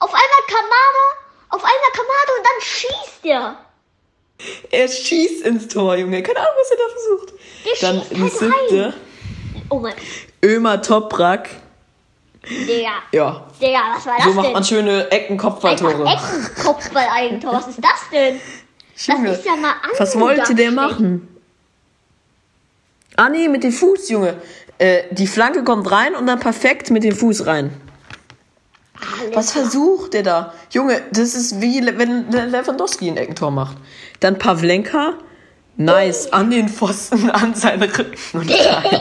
Auf 0.00 0.10
einmal 0.12 0.42
Kamada. 0.46 1.04
Auf 1.50 1.62
einmal 1.64 1.90
Kamada 1.92 2.32
und 2.38 2.44
dann 2.46 2.60
schießt 2.60 3.24
er. 3.24 3.56
Er 4.70 4.88
schießt 4.88 5.44
ins 5.46 5.68
Tor, 5.68 5.94
Junge. 5.96 6.22
Keine 6.22 6.38
Ahnung, 6.40 6.52
was 6.58 6.70
er 6.70 6.76
da 6.76 6.82
versucht. 6.88 7.32
Der 7.64 7.90
Dann 8.20 8.28
schießt 8.30 8.40
halt 8.42 8.52
siebte. 8.68 8.84
rein. 8.86 8.94
Oh 9.70 9.78
mein 9.78 9.94
Ömer 10.44 10.82
Toprak. 10.82 11.48
Digga. 12.48 12.90
Ja, 13.12 13.46
Digga, 13.60 13.80
was 13.94 14.04
war 14.06 14.16
das 14.16 14.24
so 14.26 14.32
macht 14.32 14.46
denn? 14.46 14.52
man 14.52 14.64
schöne 14.64 15.10
Ecken-Kopfballtore. 15.12 16.04
Eckenkopfball-Eigentor. 16.04 17.52
Was 17.52 17.68
ist 17.68 17.78
das 17.82 18.00
denn? 18.12 18.40
Junge, 18.96 19.30
ist 19.32 19.44
ja 19.44 19.56
mal 19.56 19.74
was 19.98 20.18
wollte 20.18 20.54
der 20.54 20.70
machen? 20.70 21.28
Ah 23.16 23.28
nee, 23.28 23.48
mit 23.48 23.62
dem 23.64 23.72
Fuß, 23.72 24.08
Junge. 24.10 24.36
Äh, 24.78 25.02
die 25.10 25.26
Flanke 25.26 25.64
kommt 25.64 25.90
rein 25.90 26.14
und 26.14 26.26
dann 26.26 26.40
perfekt 26.40 26.90
mit 26.90 27.04
dem 27.04 27.14
Fuß 27.14 27.46
rein. 27.46 27.70
Was 29.34 29.52
versucht 29.52 30.14
der 30.14 30.22
da? 30.22 30.54
Junge, 30.70 31.02
das 31.10 31.34
ist 31.34 31.60
wie 31.60 31.80
Le- 31.80 31.98
wenn 31.98 32.30
Le- 32.30 32.46
Lewandowski 32.46 33.08
ein 33.08 33.16
Eckentor 33.16 33.50
macht. 33.50 33.76
Dann 34.20 34.38
Pavlenka. 34.38 35.14
Nice, 35.76 36.32
an 36.32 36.50
den 36.50 36.68
Pfosten, 36.68 37.30
an 37.30 37.54
seinen 37.54 37.82
Rücken. 37.82 38.12
Und 38.34 38.50
rein. 38.50 39.00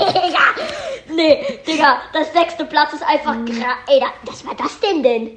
Nee, 1.14 1.60
Digga, 1.68 2.02
das 2.14 2.32
sechste 2.34 2.66
Platz 2.66 2.94
ist 2.94 3.04
einfach 3.04 3.36
Mhm. 3.36 3.46
gra 3.46 3.76
Ey, 3.88 4.00
da, 4.00 4.08
was 4.24 4.46
war 4.46 4.56
das 4.56 4.80
denn 4.80 5.04
denn? 5.04 5.32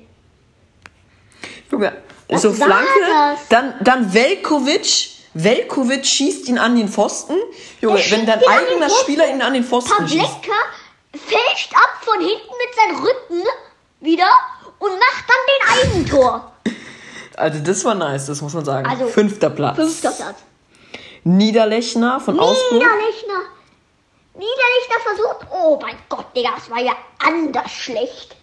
Junge, 1.70 1.92
Was 2.28 2.42
so 2.42 2.52
Flanke. 2.52 2.88
Dann, 3.48 3.74
dann 3.80 4.14
Velkovic. 4.14 5.10
Velkovic 5.34 6.06
schießt 6.06 6.48
ihn 6.48 6.58
an 6.58 6.76
den 6.76 6.88
Pfosten. 6.88 7.34
Junge, 7.80 7.96
wenn 7.96 8.02
schießt 8.02 8.26
dein 8.26 8.46
eigener. 8.46 8.88
Spieler 8.88 9.28
ihn 9.28 9.42
an 9.42 9.52
den 9.54 9.64
Pfosten 9.64 10.08
schießt. 10.08 10.24
Pavlenka 10.24 10.54
fälscht 11.12 11.74
ab 11.74 11.90
von 12.02 12.20
hinten 12.20 12.54
mit 12.58 12.74
seinem 12.76 13.04
Rücken 13.04 13.42
wieder 14.00 14.28
und 14.78 14.92
macht 14.92 15.24
dann 15.28 15.82
den 15.82 15.92
Eigentor. 15.92 16.52
Also 17.36 17.58
das 17.60 17.84
war 17.84 17.94
nice, 17.94 18.26
das 18.26 18.40
muss 18.40 18.52
man 18.54 18.64
sagen. 18.64 18.88
Also, 18.88 19.06
Fünfter 19.08 19.50
Platz. 19.50 19.76
Fünfter 19.76 20.12
Platz. 20.12 20.36
Niederlechner 21.24 22.20
von 22.20 22.38
Augsburg. 22.38 22.72
Niederlechner. 22.72 23.42
Niederlechner 24.34 25.00
versucht. 25.02 25.46
Oh 25.50 25.78
mein 25.80 25.96
Gott, 26.08 26.26
Digga, 26.36 26.50
das 26.56 26.70
war 26.70 26.80
ja 26.80 26.92
anders 27.18 27.70
schlecht. 27.70 28.36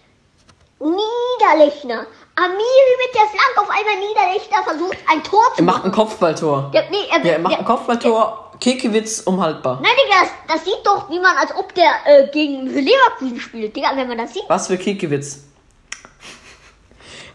Niederlechner. 0.80 2.06
Amiri 2.36 2.94
mit 3.06 3.14
der 3.16 3.28
Flanke 3.28 3.62
auf 3.62 3.70
einmal 3.70 3.98
Niederlechner 4.08 4.64
versucht 4.64 4.98
ein 5.12 5.24
Tor 5.24 5.44
zu 5.56 5.62
Er 5.62 5.64
macht 5.64 5.84
ein 5.84 5.90
machen. 5.90 5.92
Kopfballtor. 5.92 6.72
Der, 6.74 6.90
nee, 6.90 6.98
er, 7.12 7.26
Ja, 7.26 7.34
er 7.34 7.40
macht 7.40 7.54
der, 7.54 7.60
ein 7.60 7.66
Kopfballtor. 7.66 8.52
Kekewitz 8.60 9.22
unhaltbar. 9.22 9.80
Nein, 9.82 9.92
Digga, 10.06 10.22
das, 10.22 10.56
das 10.56 10.66
sieht 10.66 10.86
doch, 10.86 11.10
wie 11.10 11.20
man, 11.20 11.36
als 11.36 11.54
ob 11.56 11.74
der 11.74 11.92
äh, 12.06 12.28
gegen 12.32 12.68
Leverkusen 12.68 13.40
spielt. 13.40 13.76
Digga, 13.76 13.92
wenn 13.96 14.08
man 14.08 14.18
das 14.20 14.34
sieht. 14.34 14.44
Was 14.48 14.68
für 14.68 14.78
Kekewitz. 14.78 15.44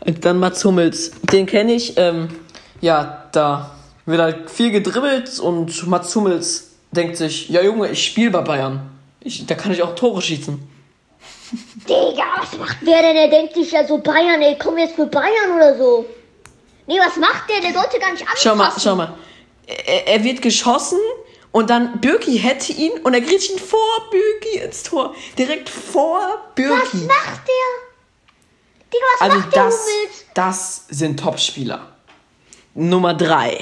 Und 0.01 0.25
dann 0.25 0.39
Mats 0.39 0.65
Hummels. 0.65 1.11
Den 1.23 1.47
kenne 1.47 1.73
ich. 1.73 1.95
Ähm, 1.99 2.29
ja, 2.81 3.25
da 3.33 3.73
wird 4.07 4.21
halt 4.21 4.51
viel 4.51 4.71
gedribbelt 4.71 5.39
und 5.41 5.87
Mats 5.89 6.15
Hummels 6.15 6.71
denkt 6.93 7.17
sich, 7.17 7.49
ja 7.49 7.61
Junge, 7.61 7.89
ich 7.91 8.05
spiele 8.05 8.31
bei 8.31 8.41
Bayern. 8.43 8.89
Ich, 9.21 9.45
da 9.47 9.57
kann 9.57 9.73
ich 9.73 9.83
auch 9.83 9.95
Tore 9.97 10.23
schießen. 10.23 10.76
Digga, 11.89 12.25
was 12.41 12.59
macht 12.59 12.77
der 12.87 13.03
denn? 13.03 13.15
Der 13.15 13.29
denkt 13.29 13.55
sich 13.55 13.71
ja 13.73 13.87
so 13.87 13.99
Bayern, 13.99 14.43
ey, 14.43 14.57
komm 14.61 14.79
jetzt 14.79 14.97
für 14.97 15.07
Bayern 15.07 15.53
oder 15.55 15.77
so. 15.79 16.07
Nee, 16.87 16.99
was 16.99 17.17
macht 17.17 17.49
der? 17.49 17.61
Der 17.61 17.73
sollte 17.73 17.99
gar 17.99 18.13
nicht 18.13 18.23
anfassen. 18.23 18.41
Schau 18.43 18.55
mal, 18.57 18.73
schau 18.79 18.95
mal. 18.97 19.15
Er, 19.67 20.07
er 20.09 20.25
wird 20.25 20.43
geschossen 20.43 20.99
und 21.53 21.71
dann 21.71 22.01
Birki 22.01 22.39
hätte 22.39 22.73
ihn 22.73 22.93
und 23.03 23.15
er 23.15 23.21
kriegt 23.21 23.49
ihn 23.51 23.59
vor 23.59 24.11
Birki 24.11 24.59
ins 24.65 24.83
Tor. 24.85 25.15
Direkt 25.39 25.69
vor 25.69 26.21
Was 26.21 26.55
Birki. 26.55 26.97
macht 27.07 27.43
der? 27.49 28.87
Digga, 28.93 29.05
was 29.15 29.21
Also 29.21 29.39
macht 29.39 29.55
der 29.55 29.65
das, 29.65 29.75
Hummels? 29.75 30.25
das 30.35 30.85
sind 30.89 31.21
Topspieler. 31.21 31.93
Nummer 32.75 33.15
drei. 33.15 33.59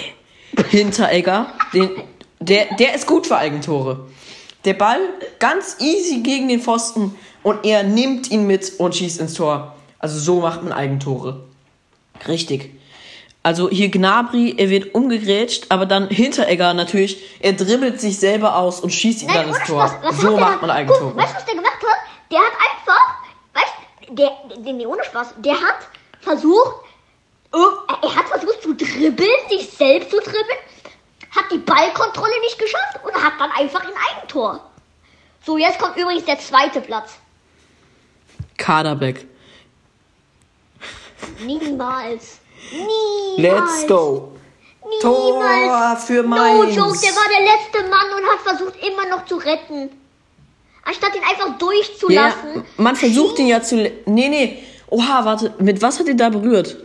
Hinteregger. 0.71 1.53
Den, 1.73 2.03
der, 2.41 2.67
der 2.77 2.95
ist 2.95 3.07
gut 3.07 3.27
für 3.27 3.37
Eigentore. 3.37 4.07
Der 4.65 4.75
Ball 4.75 5.01
ganz 5.39 5.77
easy 5.81 6.21
gegen 6.21 6.49
den 6.49 6.61
Pfosten 6.61 7.17
und 7.43 7.65
er 7.65 7.83
nimmt 7.83 8.31
ihn 8.31 8.47
mit 8.47 8.73
und 8.79 8.95
schießt 8.97 9.21
ins 9.21 9.35
Tor. 9.35 9.75
Also 9.99 10.19
so 10.19 10.41
macht 10.41 10.63
man 10.63 10.73
Eigentore. 10.73 11.45
Richtig. 12.27 12.71
Also 13.43 13.69
hier 13.69 13.91
Gnabry, 13.91 14.55
er 14.57 14.71
wird 14.71 14.95
umgegrätscht, 14.95 15.67
aber 15.69 15.85
dann 15.85 16.09
Hinteregger 16.09 16.73
natürlich, 16.73 17.23
er 17.41 17.53
dribbelt 17.53 18.01
sich 18.01 18.19
selber 18.19 18.57
aus 18.57 18.81
und 18.81 18.91
schießt 18.91 19.23
ihn 19.23 19.29
dann 19.29 19.49
ohne 19.49 19.59
ins 19.59 19.67
Tor. 19.67 19.87
Spaß. 19.87 19.99
Was 20.03 20.17
So 20.21 20.37
macht 20.39 20.53
dann- 20.55 20.61
man 20.63 20.71
Eigentore. 20.71 21.11
Guck, 21.11 21.17
weißt 21.17 21.33
du, 21.33 21.37
was 21.37 21.45
der 21.45 21.55
gemacht 21.55 21.73
hat? 21.75 21.99
Der 22.31 22.39
hat 22.39 22.53
einfach, 22.71 23.15
weißt 23.55 24.19
der, 24.19 24.33
der, 24.65 24.73
nee, 24.73 24.87
ohne 24.87 25.05
Spaß, 25.05 25.35
der 25.45 25.53
hat 25.55 25.89
versucht, 26.23 26.73
irg- 27.53 28.03
er 28.03 28.17
hat 28.17 28.29
versucht 28.29 28.63
zu 28.63 28.75
dribbeln, 28.75 29.29
sich 29.51 29.69
selbst 29.69 30.11
zu 30.11 30.17
dribbeln, 30.21 30.59
hat 31.37 31.51
die 31.51 31.59
Ballkontrolle 31.59 32.41
nicht 32.41 32.59
geschafft 32.59 33.01
und 33.05 33.15
hat 33.15 33.35
dann 33.39 33.51
einfach 33.51 33.81
ein 33.83 33.93
Eigentor. 34.11 34.61
So, 35.45 35.59
jetzt 35.59 35.79
kommt 35.79 35.97
übrigens 35.97 36.25
der 36.25 36.39
zweite 36.39 36.81
Platz. 36.81 37.13
Kaderbeck. 38.57 39.27
Niemals. 41.45 42.39
Niemals. 43.37 43.81
Let's 43.83 43.87
go. 43.87 44.33
Niemals. 44.85 45.01
Tor 45.03 45.97
für 46.07 46.23
No 46.23 46.29
Mainz. 46.29 46.77
joke, 46.77 46.99
der 46.99 47.11
war 47.11 47.29
der 47.29 47.45
letzte 47.45 47.91
Mann 47.91 48.07
und 48.17 48.27
hat 48.31 48.41
versucht 48.45 48.75
immer 48.87 49.07
noch 49.09 49.25
zu 49.27 49.37
retten. 49.37 49.91
Anstatt 50.85 51.15
ihn 51.17 51.23
einfach 51.23 51.49
Ja, 51.49 51.55
durchzulassen. 51.59 52.65
man 52.77 52.95
versucht 52.95 53.39
ihn 53.39 53.47
ja 53.47 53.63
zu. 53.63 53.77
Nee, 53.77 54.29
nee. 54.29 54.63
Oha, 54.91 55.25
warte. 55.25 55.55
Mit 55.59 55.81
was 55.81 55.99
hat 55.99 56.09
er 56.09 56.15
da 56.15 56.29
berührt? 56.29 56.77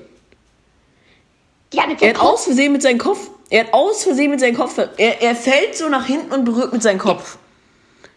Ja, 1.74 1.86
mit 1.86 2.02
Er 2.02 2.10
hat 2.10 2.18
Kopf. 2.18 2.30
aus 2.34 2.44
Versehen 2.46 2.72
mit 2.72 2.82
seinem 2.82 2.98
Kopf. 2.98 3.30
Er 3.50 3.66
hat 3.66 3.74
aus 3.74 4.04
Versehen 4.04 4.32
mit 4.32 4.40
seinem 4.40 4.56
Kopf. 4.56 4.78
Er, 4.98 5.22
er 5.22 5.36
fällt 5.36 5.76
so 5.76 5.90
nach 5.90 6.06
hinten 6.06 6.32
und 6.32 6.46
berührt 6.46 6.72
mit 6.74 6.84
seinem 6.84 7.00
Kopf. 7.00 7.38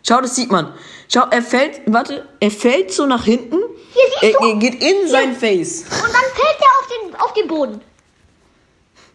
Schau, 0.07 0.21
das 0.21 0.35
sieht 0.37 0.51
man. 0.51 0.75
Schau, 1.13 1.23
er 1.31 1.43
fällt. 1.43 1.81
Warte, 1.87 2.27
er 2.41 2.51
fällt 2.51 2.93
so 2.93 3.07
nach 3.07 3.25
hinten. 3.25 3.57
Hier 3.93 4.03
siehst 4.21 4.23
Er, 4.23 4.33
du. 4.41 4.49
er 4.49 4.57
geht 4.57 4.83
in 4.83 5.09
sein 5.09 5.35
Face. 5.37 5.83
Und 5.83 6.03
dann 6.03 6.11
fällt 6.35 6.59
er 6.61 6.69
auf 6.81 6.89
den, 6.89 7.21
auf 7.21 7.33
den 7.35 7.49
Boden. 7.49 7.81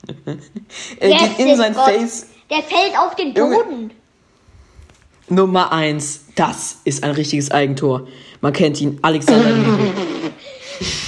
Er 0.99 1.09
Yes, 1.09 1.21
geht 1.21 1.39
in 1.39 1.55
sein 1.57 1.73
Gott. 1.73 1.85
Face. 1.85 2.27
Der 2.49 2.63
fällt 2.63 2.97
auf 2.97 3.15
den. 3.15 3.33
Boden. 3.33 3.91
Nummer 5.27 5.71
eins. 5.73 6.21
Das 6.35 6.77
ist 6.85 7.03
ein 7.03 7.11
richtiges 7.11 7.51
Eigentor. 7.51 8.07
Man 8.39 8.53
kennt 8.53 8.79
ihn. 8.79 8.99
Alexander. 9.01 9.49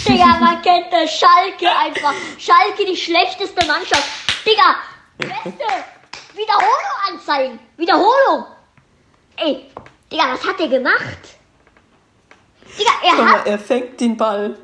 Digga, 0.07 0.25
man 0.39 0.61
kennt 0.61 0.87
das 0.91 1.11
Schalke 1.17 1.67
einfach. 1.77 2.13
Schalke, 2.37 2.85
die 2.91 2.97
schlechteste 2.97 3.65
Mannschaft. 3.65 4.03
Digga, 4.45 4.75
beste. 5.27 5.65
Wiederholung 6.35 6.95
anzeigen. 7.11 7.59
Wiederholung. 7.77 8.45
Ey, 9.37 9.65
Digga, 10.11 10.33
was 10.33 10.45
hat 10.45 10.59
der 10.59 10.67
gemacht? 10.67 11.17
Digga, 12.77 12.91
er 13.03 13.09
Guck 13.15 13.25
mal, 13.25 13.31
hat. 13.39 13.47
er 13.47 13.59
fängt 13.59 13.99
den 13.99 14.15
Ball. 14.17 14.57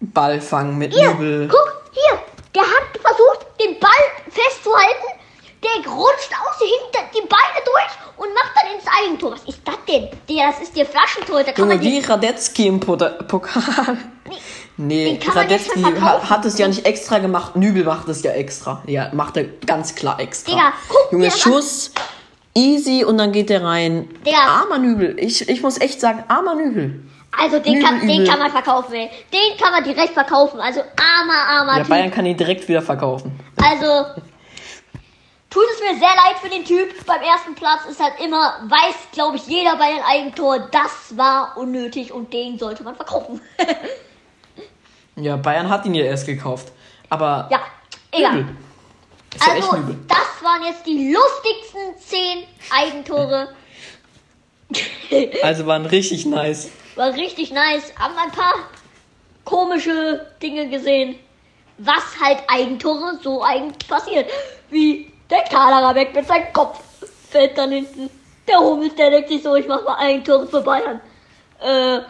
Ball 0.00 0.40
fangen 0.40 0.76
mit 0.78 0.92
Hier, 0.92 1.10
Nübel. 1.14 1.48
guck, 1.48 1.82
hier. 1.92 2.18
Der 2.54 2.62
hat 2.62 2.98
versucht, 3.00 3.46
den 3.60 3.78
Ball 3.80 3.90
festzuhalten. 4.30 5.20
Der 5.62 5.90
rutscht 5.90 6.30
aus 6.32 6.58
hinter 6.58 7.08
die 7.14 7.26
Beine 7.26 7.64
durch 7.64 8.18
und 8.18 8.32
macht 8.34 8.52
dann 8.54 8.74
ins 8.74 8.84
Eigentor. 8.86 9.32
Was 9.32 9.42
ist 9.44 9.60
das 9.66 9.76
denn? 9.88 10.08
Digga, 10.28 10.50
das 10.50 10.60
ist 10.60 10.76
der 10.76 10.86
Flaschentor. 10.86 11.42
Da 11.42 11.52
kann 11.52 11.64
Junge, 11.64 11.74
man 11.76 11.80
die, 11.82 11.92
wie 12.02 12.06
Radetzky 12.06 12.66
im 12.66 12.78
Pota- 12.80 13.22
Pokal. 13.26 13.96
Nee, 14.28 14.36
den 14.76 15.14
jetzt 15.14 15.34
Radetzky 15.34 15.82
hat 15.82 16.44
es 16.44 16.58
ja 16.58 16.68
nicht 16.68 16.84
extra 16.84 17.18
gemacht. 17.18 17.56
Nübel 17.56 17.84
macht 17.84 18.08
es 18.08 18.22
ja 18.22 18.32
extra. 18.32 18.82
Ja, 18.86 19.10
macht 19.12 19.36
er 19.36 19.44
ganz 19.44 19.94
klar 19.94 20.20
extra. 20.20 20.52
Digga, 20.52 20.72
guck 20.88 21.12
Junge. 21.12 21.30
Schuss, 21.30 21.92
easy 22.54 23.04
und 23.04 23.18
dann 23.18 23.32
geht 23.32 23.48
der 23.48 23.64
rein. 23.64 24.08
Digga. 24.26 24.38
Armer 24.38 24.78
Nübel. 24.78 25.16
Ich, 25.18 25.48
ich 25.48 25.62
muss 25.62 25.80
echt 25.80 26.00
sagen, 26.00 26.24
armer 26.28 26.54
Nübel. 26.54 27.00
Also 27.38 27.58
den 27.58 27.82
kann, 27.82 28.00
Übel, 28.00 28.08
den 28.08 28.26
kann 28.26 28.38
man 28.38 28.50
verkaufen, 28.50 28.94
ey. 28.94 29.10
Den 29.32 29.58
kann 29.58 29.72
man 29.72 29.84
direkt 29.84 30.12
verkaufen. 30.14 30.60
Also 30.60 30.80
armer, 30.80 31.60
armer 31.60 31.72
Ja, 31.72 31.78
Typ. 31.80 31.88
Bayern 31.88 32.10
kann 32.10 32.26
ihn 32.26 32.36
direkt 32.36 32.68
wieder 32.68 32.82
verkaufen. 32.82 33.38
Also 33.62 34.04
tut 35.50 35.64
es 35.74 35.80
mir 35.80 35.98
sehr 35.98 36.14
leid 36.14 36.36
für 36.40 36.48
den 36.48 36.64
Typ. 36.64 37.04
Beim 37.06 37.20
ersten 37.22 37.54
Platz 37.54 37.80
ist 37.90 38.00
halt 38.00 38.14
immer, 38.24 38.60
weiß, 38.68 38.94
glaube 39.12 39.36
ich, 39.36 39.46
jeder 39.46 39.76
bei 39.76 39.84
ein 39.84 40.02
Eigentor, 40.06 40.58
das 40.70 41.16
war 41.16 41.56
unnötig 41.56 42.12
und 42.12 42.32
den 42.32 42.58
sollte 42.58 42.82
man 42.84 42.94
verkaufen. 42.94 43.40
Ja, 45.16 45.36
Bayern 45.36 45.68
hat 45.70 45.84
ihn 45.86 45.94
ja 45.94 46.04
erst 46.04 46.26
gekauft. 46.26 46.72
Aber 47.08 47.48
ja, 47.50 47.60
egal. 48.12 48.34
Nübel. 48.36 48.56
Ist 49.34 49.46
ja 49.46 49.54
echt 49.54 49.64
Also, 49.64 49.76
Nübel. 49.78 49.98
das 50.08 50.42
waren 50.44 50.62
jetzt 50.64 50.86
die 50.86 51.12
lustigsten 51.12 51.96
10 51.98 52.44
Eigentore. 52.70 53.48
Also 55.42 55.66
waren 55.66 55.86
richtig 55.86 56.26
nice. 56.26 56.70
War 56.96 57.12
richtig 57.14 57.50
nice. 57.52 57.92
Haben 57.98 58.14
ein 58.18 58.32
paar 58.32 58.54
komische 59.44 60.26
Dinge 60.42 60.68
gesehen. 60.68 61.16
Was 61.78 62.18
halt 62.22 62.38
Eigentore 62.48 63.18
so 63.22 63.42
eigentlich 63.42 63.88
passiert. 63.88 64.30
Wie 64.70 65.12
der 65.30 65.42
Kaderer 65.42 65.94
weg 65.94 66.14
mit 66.14 66.26
seinem 66.26 66.52
Kopf. 66.52 66.80
Fällt 67.30 67.56
dann 67.56 67.70
hinten. 67.70 68.10
Der 68.48 68.58
Hummels, 68.58 68.94
der 68.94 69.10
denkt 69.10 69.28
sich 69.28 69.42
so, 69.42 69.54
ich 69.56 69.66
mach 69.66 69.82
mal 69.84 69.96
Eigentore 69.96 70.46
für 70.46 70.60
Bayern. 70.60 71.00
Äh, 71.60 72.00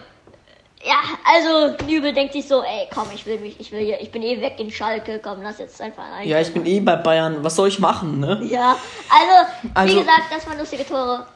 ja, 0.86 1.00
also 1.24 1.74
Nübel 1.86 2.12
denkt 2.12 2.32
sich 2.32 2.46
so, 2.46 2.62
ey, 2.62 2.88
komm, 2.94 3.08
ich 3.14 3.26
will 3.26 3.38
mich, 3.40 3.58
ich 3.58 3.72
will 3.72 3.80
hier, 3.80 4.00
ich 4.00 4.10
bin 4.12 4.22
eh 4.22 4.40
weg 4.40 4.54
in 4.58 4.70
Schalke, 4.70 5.20
komm, 5.22 5.42
lass 5.42 5.58
jetzt 5.58 5.80
einfach 5.80 6.04
ein. 6.12 6.28
Ja, 6.28 6.40
ich 6.40 6.52
bin 6.52 6.64
eh 6.64 6.80
bei 6.80 6.96
Bayern. 6.96 7.42
Was 7.42 7.56
soll 7.56 7.68
ich 7.68 7.78
machen, 7.78 8.20
ne? 8.20 8.40
Ja, 8.48 8.76
also, 9.10 9.48
wie 9.62 9.70
Also- 9.74 9.98
gesagt, 10.00 10.22
das 10.30 10.46
waren 10.46 10.58
lustige 10.58 10.86
Tore. 10.86 11.26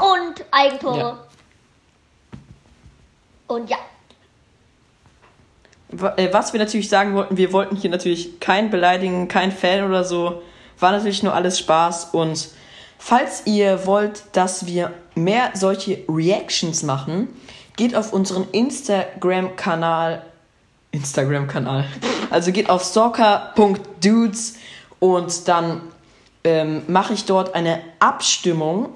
Und 0.00 0.44
Eigentore. 0.50 0.98
Ja. 0.98 1.18
Und 3.46 3.70
ja. 3.70 3.76
Äh, 6.16 6.32
Was 6.32 6.52
wir 6.52 6.60
natürlich 6.60 6.88
sagen 6.88 7.14
wollten, 7.14 7.36
wir 7.36 7.52
wollten 7.52 7.76
hier 7.76 7.90
natürlich 7.90 8.40
keinen 8.40 8.70
beleidigen, 8.70 9.28
kein 9.28 9.52
Fan 9.52 9.84
oder 9.84 10.04
so. 10.04 10.42
War 10.80 10.92
natürlich 10.92 11.22
nur 11.22 11.34
alles 11.34 11.58
Spaß. 11.58 12.06
Und 12.12 12.48
falls 12.98 13.46
ihr 13.46 13.86
wollt, 13.86 14.24
dass 14.32 14.66
wir 14.66 14.92
mehr 15.14 15.50
solche 15.54 16.04
Reactions 16.08 16.82
machen, 16.82 17.28
geht 17.76 17.94
auf 17.94 18.12
unseren 18.12 18.48
Instagram-Kanal. 18.50 20.24
Instagram-Kanal. 20.92 21.86
Also 22.30 22.52
geht 22.52 22.70
auf 22.70 22.84
stalker.dudes 22.84 24.56
und 25.00 25.48
dann 25.48 25.80
ähm, 26.44 26.82
mache 26.88 27.14
ich 27.14 27.24
dort 27.24 27.54
eine 27.54 27.80
Abstimmung 27.98 28.90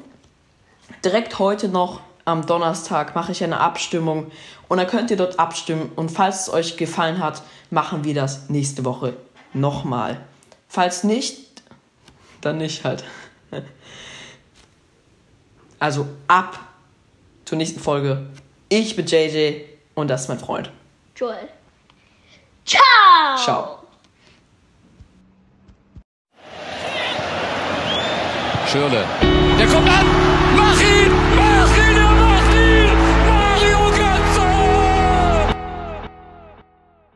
direkt 1.05 1.39
heute 1.39 1.69
noch 1.69 2.01
am 2.25 2.45
Donnerstag 2.45 3.15
mache 3.15 3.33
ich 3.33 3.43
eine 3.43 3.59
Abstimmung 3.59 4.31
und 4.69 4.77
dann 4.79 4.87
könnt 4.87 5.11
ihr 5.11 5.17
dort 5.17 5.39
abstimmen 5.39 5.91
und 5.97 6.11
falls 6.11 6.43
es 6.43 6.53
euch 6.53 6.77
gefallen 6.77 7.23
hat, 7.23 7.43
machen 7.71 8.05
wir 8.05 8.15
das 8.15 8.51
nächste 8.51 8.85
Woche 8.85 9.15
nochmal. 9.55 10.21
Falls 10.69 11.05
nicht, 11.05 11.63
dann 12.41 12.59
nicht 12.59 12.85
halt. 12.85 13.05
Also 15.81 16.09
ab 16.27 16.59
zur 17.45 17.57
nächsten 17.57 17.79
Folge. 17.79 18.27
Ich 18.71 18.95
bin 18.95 19.07
JJ 19.07 19.63
und 19.95 20.09
das 20.09 20.23
ist 20.23 20.29
mein 20.29 20.39
Freund. 20.39 20.71
Joel. 21.17 21.49
Ciao! 22.67 23.37
Ciao. 23.37 23.79
Schürle. 28.67 29.07
Der 29.59 29.67
kommt 29.67 29.89
an! 29.89 30.07
Mach 30.55 30.81
ihn! 30.83 31.28